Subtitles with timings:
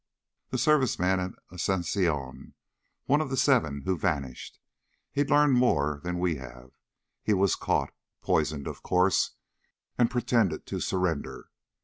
[0.49, 2.53] "The Service man at Asunción.
[3.05, 4.59] One of the seven who vanished.
[5.11, 6.71] He'd learned more than we have.
[7.21, 7.93] He was caught
[8.23, 9.35] poisoned, of course
[9.99, 11.51] and pretended to surrender.